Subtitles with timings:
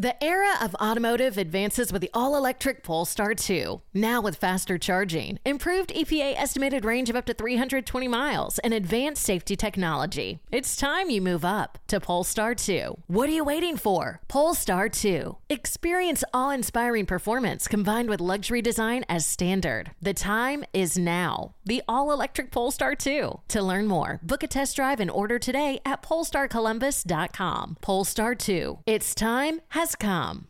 [0.00, 3.82] The era of automotive advances with the all electric Polestar 2.
[3.92, 9.22] Now with faster charging, improved EPA estimated range of up to 320 miles, and advanced
[9.22, 10.40] safety technology.
[10.50, 12.96] It's time you move up to Polestar 2.
[13.08, 14.22] What are you waiting for?
[14.26, 15.36] Polestar 2.
[15.50, 19.90] Experience awe inspiring performance combined with luxury design as standard.
[20.00, 21.56] The time is now.
[21.66, 23.40] The all electric Polestar 2.
[23.48, 27.76] To learn more, book a test drive and order today at polestarcolumbus.com.
[27.82, 28.78] Polestar 2.
[28.86, 30.48] Its time has come.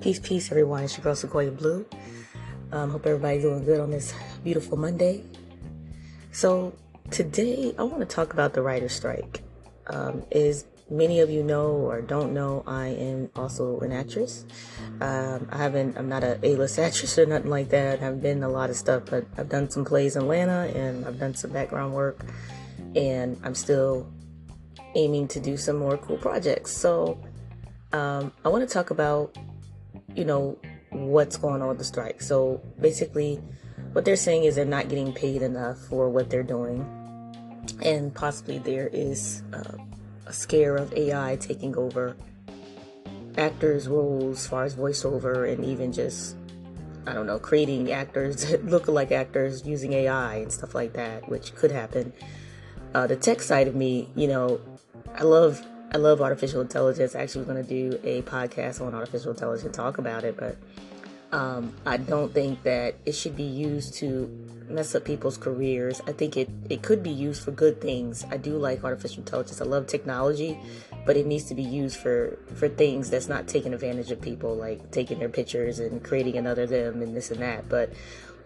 [0.00, 0.84] Peace, peace, everyone.
[0.84, 1.84] It's your girl Siquoyia Blue.
[2.70, 5.24] Um, hope everybody's doing good on this beautiful Monday.
[6.30, 6.76] So
[7.10, 9.42] today, I want to talk about the writer's strike.
[9.88, 14.44] Um, as many of you know or don't know, I am also an actress.
[15.00, 15.96] Um, I haven't.
[15.96, 18.02] I'm not a A-list actress or nothing like that.
[18.02, 21.18] I've been a lot of stuff, but I've done some plays in Atlanta and I've
[21.18, 22.24] done some background work,
[22.96, 24.10] and I'm still
[24.94, 26.72] aiming to do some more cool projects.
[26.72, 27.20] So
[27.92, 29.36] um, I want to talk about
[30.16, 30.58] you know,
[30.90, 32.20] what's going on with the strike.
[32.22, 33.40] So basically,
[33.92, 36.84] what they're saying is they're not getting paid enough for what they're doing,
[37.82, 39.76] and possibly there is uh,
[40.26, 42.16] a scare of AI taking over
[43.36, 46.36] actors' roles as far as voiceover and even just
[47.06, 51.28] I don't know, creating actors that look like actors using AI and stuff like that,
[51.28, 52.12] which could happen.
[52.96, 54.58] Uh, the tech side of me, you know,
[55.14, 57.14] I love I love artificial intelligence.
[57.14, 60.56] I actually was going to do a podcast on artificial intelligence, talk about it, but
[61.30, 64.26] um, I don't think that it should be used to
[64.70, 66.00] mess up people's careers.
[66.06, 68.24] I think it, it could be used for good things.
[68.30, 69.60] I do like artificial intelligence.
[69.60, 70.58] I love technology,
[71.04, 74.56] but it needs to be used for, for things that's not taking advantage of people,
[74.56, 77.68] like taking their pictures and creating another them and this and that.
[77.68, 77.92] But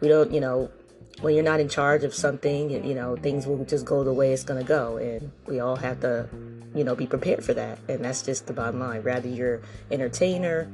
[0.00, 0.72] we don't, you know,
[1.20, 4.32] when you're not in charge of something, you know, things will just go the way
[4.32, 4.96] it's going to go.
[4.96, 6.28] And we all have to,
[6.74, 7.78] you know, be prepared for that.
[7.88, 9.02] And that's just the bottom line.
[9.02, 10.70] Rather you're entertainer,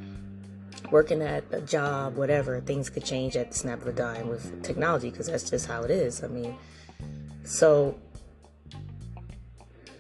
[0.91, 4.63] working at a job, whatever, things could change at the snap of a dime with
[4.63, 6.23] technology because that's just how it is.
[6.23, 6.57] I mean,
[7.45, 7.97] so,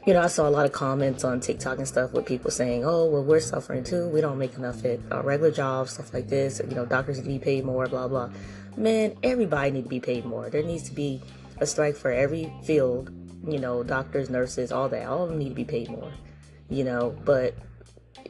[0.06, 2.84] you know, I saw a lot of comments on TikTok and stuff with people saying,
[2.84, 4.08] oh, well, we're suffering too.
[4.08, 6.60] We don't make enough at our regular jobs, stuff like this.
[6.66, 8.30] You know, doctors need to be paid more, blah, blah
[8.76, 10.50] man, everybody need to be paid more.
[10.50, 11.20] There needs to be
[11.58, 13.10] a strike for every field,
[13.46, 15.06] you know, doctors, nurses, all that.
[15.06, 16.12] All of them need to be paid more,
[16.68, 17.54] you know, but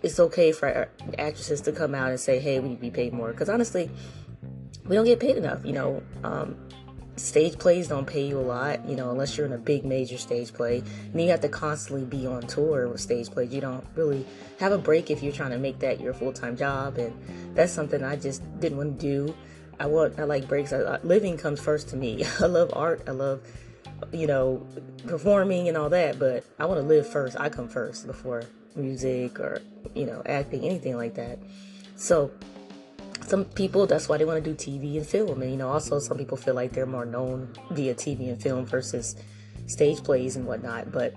[0.03, 0.89] it's okay for
[1.19, 3.33] actresses to come out and say, hey, we need to be paid more.
[3.33, 3.91] Because honestly,
[4.85, 6.03] we don't get paid enough, you know.
[6.23, 6.57] Um,
[7.17, 10.19] stage plays don't pay you a lot, you know, unless you're in a big major
[10.19, 10.83] stage play.
[11.13, 13.53] And you have to constantly be on tour with stage plays.
[13.53, 14.25] You don't really
[14.61, 16.99] have a break if you're trying to make that your full time job.
[16.99, 17.15] And
[17.57, 19.35] that's something I just didn't want to do.
[19.79, 20.73] I want I like breaks.
[20.73, 22.25] I, living comes first to me.
[22.41, 23.03] I love art.
[23.07, 23.41] I love
[24.13, 24.67] you know
[25.07, 27.39] performing and all that, but I want to live first.
[27.39, 28.45] I come first before
[28.75, 29.63] music or
[29.95, 31.39] you know acting, anything like that.
[31.97, 32.31] So
[33.29, 35.99] some people that's why they want to do TV and film, and you know also
[35.99, 39.17] some people feel like they're more known via TV and film versus
[39.67, 40.93] stage plays and whatnot.
[40.93, 41.15] But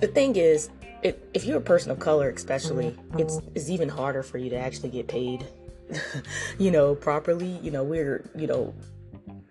[0.00, 0.70] the thing is,
[1.02, 4.56] if, if you're a person of color, especially, it's it's even harder for you to
[4.56, 5.46] actually get paid
[6.58, 7.58] you know, properly.
[7.62, 8.74] You know, we're, you know,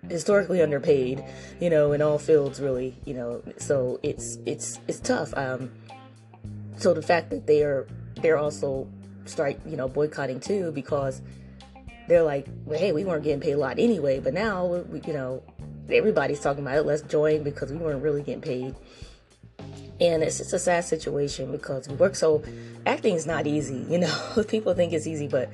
[0.09, 1.23] historically underpaid,
[1.59, 3.41] you know, in all fields really, you know.
[3.57, 5.33] So it's it's it's tough.
[5.35, 5.71] Um
[6.77, 7.87] so the fact that they are
[8.21, 8.87] they're also
[9.31, 11.21] strike, you know, boycotting too because
[12.07, 15.13] they're like, well, hey, we weren't getting paid a lot anyway, but now we, you
[15.13, 15.43] know,
[15.89, 16.85] everybody's talking about it.
[16.85, 18.75] Let's join because we weren't really getting paid.
[19.99, 22.43] And it's just a sad situation because we work so
[22.85, 24.43] acting is not easy, you know.
[24.47, 25.49] People think it's easy, but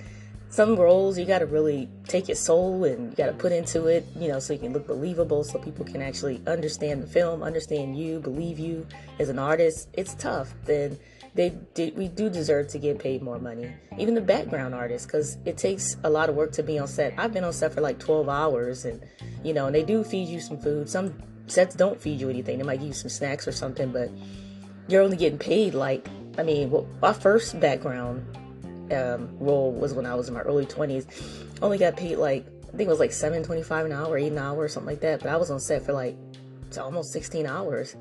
[0.50, 3.88] some roles you got to really take your soul and you got to put into
[3.88, 7.44] it, you know, so you can look believable, so people can actually understand the film,
[7.44, 8.88] understand you, believe you
[9.20, 9.90] as an artist.
[9.94, 10.54] It's tough.
[10.64, 10.98] Then
[11.38, 15.38] they did, we do deserve to get paid more money, even the background artists, because
[15.46, 17.14] it takes a lot of work to be on set.
[17.16, 19.00] I've been on set for like 12 hours, and
[19.44, 20.90] you know, and they do feed you some food.
[20.90, 21.14] Some
[21.46, 24.10] sets don't feed you anything; they might give you some snacks or something, but
[24.88, 28.26] you're only getting paid like, I mean, well, my first background
[28.92, 31.06] um, role was when I was in my early 20s.
[31.62, 34.58] Only got paid like, I think it was like 7.25 an hour, 8 an hour,
[34.58, 35.22] or something like that.
[35.22, 36.18] But I was on set for like
[36.80, 37.96] almost 16 hours.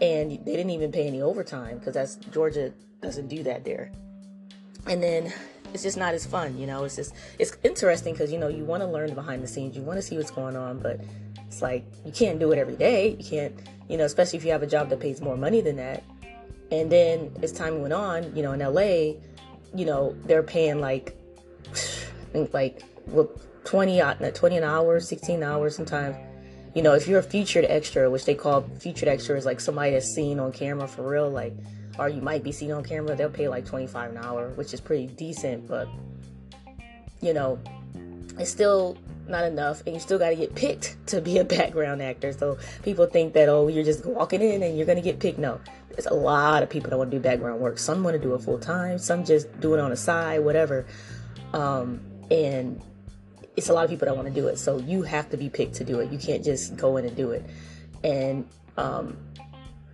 [0.00, 3.90] And they didn't even pay any overtime because that's Georgia doesn't do that there.
[4.86, 5.32] And then
[5.74, 6.84] it's just not as fun, you know.
[6.84, 9.82] It's just it's interesting because you know you want to learn behind the scenes, you
[9.82, 11.00] want to see what's going on, but
[11.46, 13.16] it's like you can't do it every day.
[13.18, 13.54] You can't,
[13.88, 16.04] you know, especially if you have a job that pays more money than that.
[16.70, 19.18] And then as time went on, you know, in LA,
[19.74, 21.16] you know, they're paying like,
[21.66, 23.30] I think like, well,
[23.64, 24.00] 20,
[24.34, 26.16] 20 an hour, 16 hours sometimes,
[26.78, 30.06] you know, if you're a featured extra, which they call featured extras, like somebody that's
[30.06, 31.52] seen on camera for real, like,
[31.98, 34.80] or you might be seen on camera, they'll pay like 25 an hour, which is
[34.80, 35.88] pretty decent, but,
[37.20, 37.58] you know,
[38.38, 38.96] it's still
[39.26, 42.56] not enough and you still got to get picked to be a background actor so
[42.84, 45.38] people think that oh you're just walking in and you're going to get picked.
[45.38, 45.60] No
[45.90, 47.76] there's a lot of people that want to do background work.
[47.76, 50.86] Some want to do it full time some just do it on the side whatever
[51.52, 52.80] um, and
[53.58, 54.56] it's a lot of people that want to do it.
[54.56, 56.12] So you have to be picked to do it.
[56.12, 57.44] You can't just go in and do it.
[58.04, 58.46] And
[58.76, 59.16] um,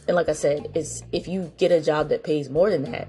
[0.07, 3.09] and like I said, it's if you get a job that pays more than that,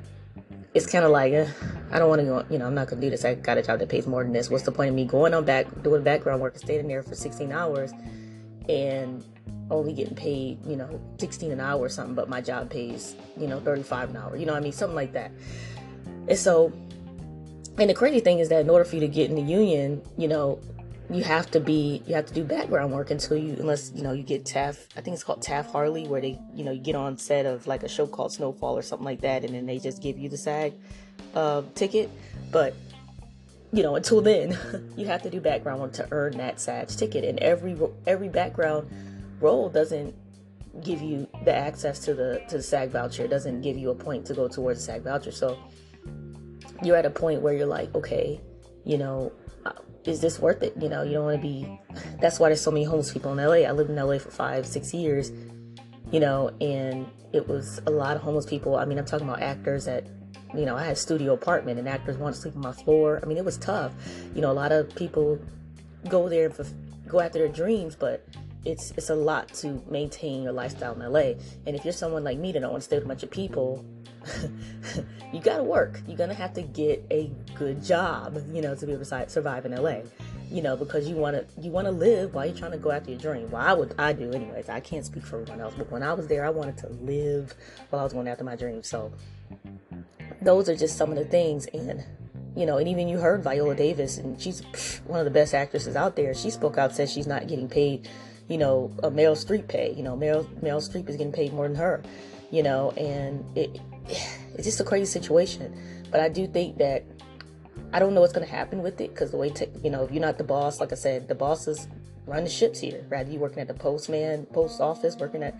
[0.74, 1.48] it's kind of like uh,
[1.92, 2.46] I don't want to go.
[2.50, 3.26] You know, I'm not gonna do this.
[3.26, 4.50] I got a job that pays more than this.
[4.50, 7.52] What's the point of me going on back doing background work staying there for 16
[7.52, 7.92] hours
[8.70, 9.26] and
[9.70, 13.48] only getting paid, you know, 16 an hour or something, but my job pays, you
[13.48, 14.38] know, 35 an hour.
[14.38, 14.72] You know what I mean?
[14.72, 15.32] Something like that.
[16.30, 16.72] And so
[17.78, 20.02] and the crazy thing is that in order for you to get in the union,
[20.18, 20.60] you know,
[21.10, 24.12] you have to be you have to do background work until you unless you know
[24.12, 26.96] you get Taft I think it's called Taft Hartley where they you know you get
[26.96, 29.78] on set of like a show called Snowfall or something like that and then they
[29.78, 30.74] just give you the SAG
[31.36, 32.10] uh, ticket.
[32.52, 32.74] But
[33.72, 34.58] you know until then
[34.98, 37.24] you have to do background work to earn that SAG ticket.
[37.24, 37.78] And every
[38.08, 38.90] every background
[39.40, 40.16] role doesn't
[40.84, 43.26] give you the access to the to the SAG voucher.
[43.26, 45.32] It doesn't give you a point to go towards the SAG voucher.
[45.32, 45.60] So
[46.84, 48.42] you're at a point where you're like, okay,
[48.84, 49.32] you know,
[49.66, 49.72] uh,
[50.06, 50.74] is this worth it?
[50.80, 51.80] You know, you don't want to be.
[52.20, 53.68] That's why there's so many homeless people in LA.
[53.68, 55.32] I lived in LA for five, six years,
[56.12, 58.76] you know, and it was a lot of homeless people.
[58.76, 60.08] I mean, I'm talking about actors that,
[60.54, 63.20] you know, I had studio apartment and actors want to sleep on my floor.
[63.22, 63.94] I mean, it was tough.
[64.34, 65.40] You know, a lot of people
[66.08, 68.26] go there and go after their dreams, but
[68.64, 71.34] it's it's a lot to maintain your lifestyle in LA.
[71.66, 73.32] And if you're someone like me that don't want to stay with a bunch of
[73.32, 73.86] people,
[75.46, 76.02] got to work.
[76.08, 79.30] You're going to have to get a good job, you know, to be able to
[79.30, 80.00] survive in LA.
[80.52, 82.92] You know, because you want to you want to live while you're trying to go
[82.92, 83.50] after your dream.
[83.50, 84.70] Well, I would I do anyways.
[84.70, 87.56] I can't speak for everyone else, but when I was there, I wanted to live
[87.90, 88.84] while I was going after my dream.
[88.84, 89.12] So
[90.44, 92.04] those are just some of the things and
[92.56, 94.62] you know, and even you heard Viola Davis, and she's
[95.08, 96.34] one of the best actresses out there.
[96.34, 98.08] She spoke out, said she's not getting paid,
[98.48, 99.94] you know, a Meryl Streep pay.
[99.94, 102.02] You know, Meryl Meryl Streep is getting paid more than her,
[102.52, 103.82] you know, and it
[104.56, 105.78] it's just a crazy situation.
[106.12, 107.04] But I do think that
[107.94, 110.04] I don't know what's going to happen with it because the way, te- you know,
[110.04, 111.88] if you're not the boss, like I said, the bosses
[112.26, 113.06] run the ships here.
[113.10, 115.56] Rather you working at the postman, post office, working at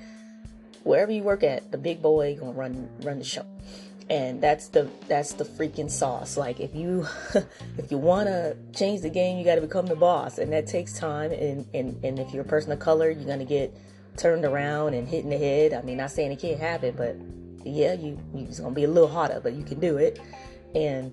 [0.84, 3.46] wherever you work at, the big boy gonna run run the show.
[4.10, 6.38] And that's the that's the freaking sauce.
[6.38, 7.08] Like if you
[7.78, 10.38] if you wanna change the game, you gotta become the boss.
[10.38, 13.46] And that takes time and, and, and if you're a person of color, you're gonna
[13.46, 13.76] get
[14.18, 15.74] turned around and hit in the head.
[15.74, 17.16] I mean not saying it can't happen, but
[17.66, 20.20] yeah, you it's gonna be a little harder, but you can do it.
[20.74, 21.12] And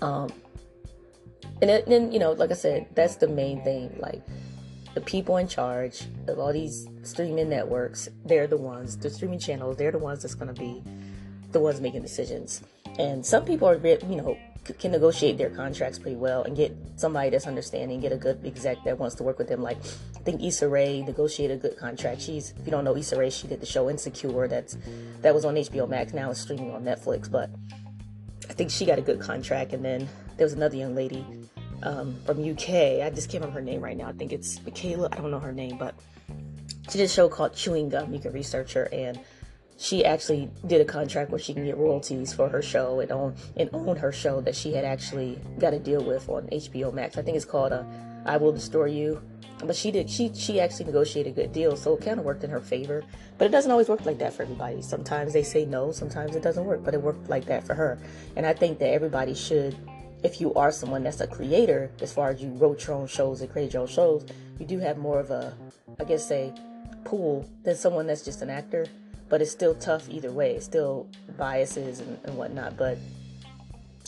[0.00, 0.32] um,
[1.60, 3.96] and then you know, like I said, that's the main thing.
[3.98, 4.22] Like
[4.94, 9.76] the people in charge of all these streaming networks, they're the ones, the streaming channels,
[9.76, 10.82] they're the ones that's gonna be
[11.52, 12.62] the ones making decisions.
[12.98, 14.36] And some people are, you know,
[14.78, 18.82] can negotiate their contracts pretty well and get somebody that's understanding, get a good exec
[18.84, 19.62] that wants to work with them.
[19.62, 19.78] Like
[20.30, 22.20] think Issa Rae negotiated a good contract.
[22.20, 24.76] She's if you don't know Issa Rae, she did the show Insecure that's
[25.22, 26.12] that was on HBO Max.
[26.12, 27.48] Now it's streaming on Netflix, but
[28.50, 29.72] I think she got a good contract.
[29.72, 31.24] And then there was another young lady
[31.82, 32.68] um, from UK.
[33.02, 34.08] I just can't remember her name right now.
[34.08, 35.08] I think it's Michaela.
[35.12, 35.94] I don't know her name, but
[36.90, 38.12] she did a show called Chewing Gum.
[38.12, 39.18] You can research her and
[39.78, 43.34] she actually did a contract where she can get royalties for her show and own
[43.56, 47.16] and own her show that she had actually got a deal with on HBO Max.
[47.16, 47.84] I think it's called uh,
[48.26, 49.22] "I Will Destroy You."
[49.64, 52.44] But she did she she actually negotiated a good deal, so it kind of worked
[52.44, 53.04] in her favor.
[53.38, 54.82] But it doesn't always work like that for everybody.
[54.82, 57.98] Sometimes they say no, sometimes it doesn't work, but it worked like that for her.
[58.36, 59.76] And I think that everybody should,
[60.22, 63.40] if you are someone that's a creator, as far as you wrote your own shows
[63.40, 64.26] and created your own shows,
[64.58, 65.54] you do have more of a,
[66.00, 66.52] I guess, say,
[67.04, 68.86] pool than someone that's just an actor
[69.28, 70.54] but it's still tough either way.
[70.54, 72.76] It's still biases and, and whatnot.
[72.76, 72.98] But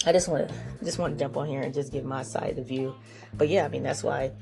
[0.07, 0.55] I just want to
[0.85, 2.95] just want to jump on here and just give my side of the view.
[3.35, 4.33] But yeah, I mean that's why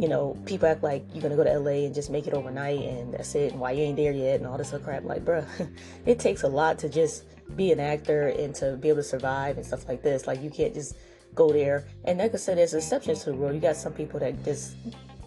[0.00, 2.80] you know people act like you're gonna go to LA and just make it overnight
[2.80, 5.04] and that's it, and why you ain't there yet and all this other crap.
[5.04, 5.46] Like, bruh,
[6.06, 7.24] it takes a lot to just
[7.56, 10.26] be an actor and to be able to survive and stuff like this.
[10.26, 10.96] Like you can't just
[11.34, 11.84] go there.
[12.04, 13.52] And like I said, there's exceptions to the rule.
[13.52, 14.74] You got some people that just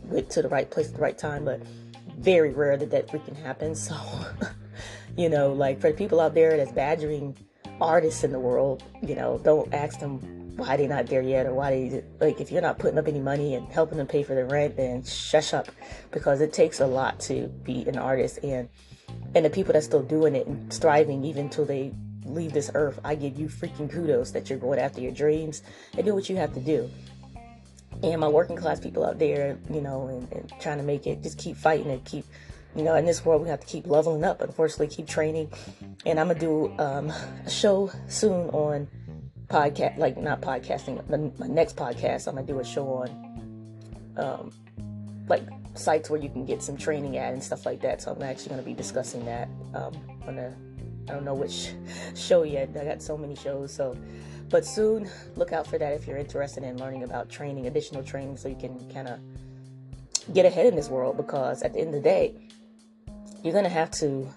[0.05, 1.61] went to the right place at the right time, but
[2.17, 3.89] very rare that that freaking happens.
[3.93, 3.95] So.
[5.15, 7.37] You know, like for the people out there that's badgering
[7.79, 11.53] artists in the world, you know, don't ask them why they're not there yet or
[11.53, 14.35] why they like if you're not putting up any money and helping them pay for
[14.35, 15.69] their rent, then shush up
[16.11, 18.69] because it takes a lot to be an artist and
[19.35, 21.91] and the people that's still doing it and striving even till they
[22.25, 25.61] leave this earth, I give you freaking kudos that you're going after your dreams
[25.95, 26.89] and do what you have to do.
[28.01, 31.21] and my working class people out there, you know, and, and trying to make it,
[31.21, 32.25] just keep fighting and keep,
[32.75, 34.41] you know, in this world we have to keep leveling up.
[34.41, 35.51] Unfortunately, keep training,
[36.05, 37.11] and I'm gonna do um,
[37.45, 38.87] a show soon on
[39.53, 40.97] podcast, like not podcasting.
[41.39, 43.09] My next podcast, I'm gonna do a show on,
[44.17, 44.51] um,
[45.27, 45.43] like
[45.75, 48.01] sites where you can get some training at and stuff like that.
[48.01, 49.93] So I'm actually gonna be discussing that um,
[50.27, 50.55] on a,
[51.07, 51.73] I don't know which
[52.15, 52.69] show yet.
[52.79, 53.95] I got so many shows, so
[54.49, 58.37] but soon, look out for that if you're interested in learning about training, additional training,
[58.37, 59.19] so you can kind of
[60.33, 61.15] get ahead in this world.
[61.15, 62.35] Because at the end of the day,
[63.43, 64.27] you're gonna have to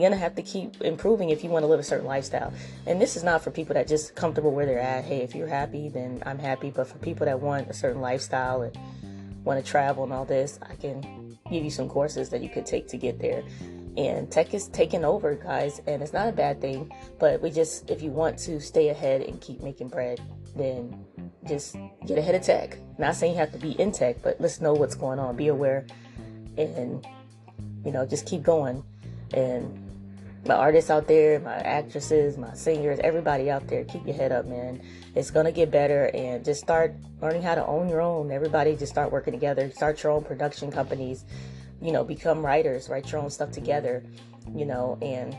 [0.00, 2.52] you're gonna have to keep improving if you want to live a certain lifestyle.
[2.86, 5.04] And this is not for people that just comfortable where they're at.
[5.04, 6.70] Hey, if you're happy, then I'm happy.
[6.70, 8.76] But for people that want a certain lifestyle and
[9.44, 12.66] want to travel and all this, I can give you some courses that you could
[12.66, 13.42] take to get there
[13.96, 17.88] and tech is taking over guys and it's not a bad thing but we just
[17.90, 20.20] if you want to stay ahead and keep making bread
[20.56, 21.04] then
[21.46, 24.60] just get ahead of tech not saying you have to be in tech but let's
[24.60, 25.86] know what's going on be aware
[26.56, 27.06] and
[27.84, 28.82] you know just keep going
[29.32, 29.80] and
[30.46, 34.46] my artists out there my actresses my singers everybody out there keep your head up
[34.46, 34.80] man
[35.14, 38.92] it's gonna get better and just start learning how to own your own everybody just
[38.92, 41.24] start working together start your own production companies
[41.84, 44.02] you know, become writers, write your own stuff together,
[44.54, 45.36] you know, and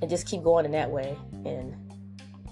[0.00, 1.16] and just keep going in that way.
[1.44, 1.74] And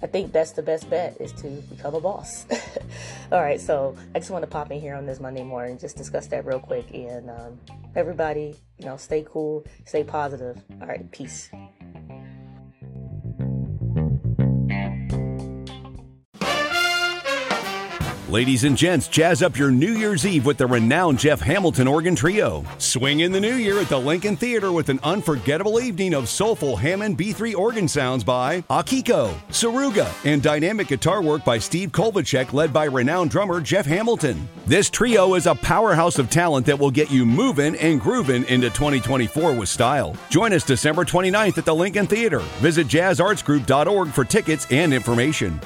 [0.03, 2.45] I think that's the best bet is to become a boss.
[3.31, 5.97] All right, so I just want to pop in here on this Monday morning just
[5.97, 6.93] discuss that real quick.
[6.93, 7.59] And um,
[7.97, 10.55] everybody, you know, stay cool, stay positive.
[10.79, 11.49] All right, peace.
[18.29, 22.13] Ladies and gents, jazz up your New Year's Eve with the renowned Jeff Hamilton Organ
[22.13, 22.65] Trio.
[22.77, 26.75] Swing in the new year at the Lincoln Theater with an unforgettable evening of soulful
[26.75, 32.73] Hammond B3 organ sounds by Akiko, Tsuruga, and dynamic guitar work by Steve Kovalcheck, led
[32.73, 34.49] by renowned drummer Jeff Hamilton.
[34.65, 38.69] This trio is a powerhouse of talent that will get you moving and grooving into
[38.69, 40.17] 2024 with style.
[40.29, 42.39] Join us December 29th at the Lincoln Theater.
[42.59, 45.61] Visit jazzartsgroup.org for tickets and information.